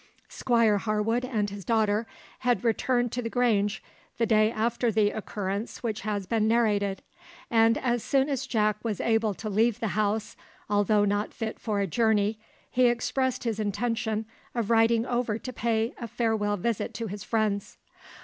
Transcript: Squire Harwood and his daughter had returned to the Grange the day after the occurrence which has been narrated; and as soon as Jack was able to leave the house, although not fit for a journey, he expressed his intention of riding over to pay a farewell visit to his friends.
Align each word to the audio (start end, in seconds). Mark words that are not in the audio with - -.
Squire 0.29 0.79
Harwood 0.79 1.23
and 1.23 1.51
his 1.51 1.63
daughter 1.63 2.07
had 2.39 2.63
returned 2.63 3.11
to 3.11 3.21
the 3.21 3.29
Grange 3.29 3.83
the 4.17 4.25
day 4.25 4.51
after 4.51 4.91
the 4.91 5.11
occurrence 5.11 5.83
which 5.83 6.01
has 6.01 6.25
been 6.25 6.47
narrated; 6.47 7.03
and 7.51 7.77
as 7.77 8.03
soon 8.03 8.27
as 8.27 8.47
Jack 8.47 8.77
was 8.81 8.99
able 8.99 9.35
to 9.35 9.47
leave 9.47 9.79
the 9.79 9.89
house, 9.89 10.35
although 10.67 11.05
not 11.05 11.35
fit 11.35 11.59
for 11.59 11.81
a 11.81 11.85
journey, 11.85 12.39
he 12.71 12.87
expressed 12.87 13.43
his 13.43 13.59
intention 13.59 14.25
of 14.55 14.71
riding 14.71 15.05
over 15.05 15.37
to 15.37 15.53
pay 15.53 15.93
a 15.99 16.07
farewell 16.07 16.57
visit 16.57 16.95
to 16.95 17.05
his 17.05 17.23
friends. 17.23 17.77